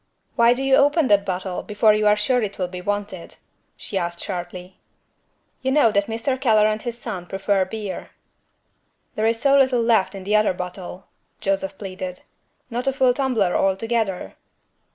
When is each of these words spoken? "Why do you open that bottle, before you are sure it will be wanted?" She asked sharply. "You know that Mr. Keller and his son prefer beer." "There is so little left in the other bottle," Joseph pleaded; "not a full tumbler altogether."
"Why 0.35 0.55
do 0.55 0.63
you 0.63 0.77
open 0.77 1.09
that 1.09 1.27
bottle, 1.27 1.61
before 1.61 1.93
you 1.93 2.07
are 2.07 2.15
sure 2.15 2.41
it 2.41 2.57
will 2.57 2.67
be 2.67 2.81
wanted?" 2.81 3.35
She 3.77 3.99
asked 3.99 4.19
sharply. 4.23 4.79
"You 5.61 5.71
know 5.71 5.91
that 5.91 6.07
Mr. 6.07 6.41
Keller 6.41 6.65
and 6.65 6.81
his 6.81 6.97
son 6.97 7.27
prefer 7.27 7.65
beer." 7.65 8.09
"There 9.13 9.27
is 9.27 9.39
so 9.39 9.55
little 9.59 9.83
left 9.83 10.15
in 10.15 10.23
the 10.23 10.35
other 10.35 10.53
bottle," 10.53 11.05
Joseph 11.39 11.77
pleaded; 11.77 12.21
"not 12.71 12.87
a 12.87 12.93
full 12.93 13.13
tumbler 13.13 13.55
altogether." 13.55 14.33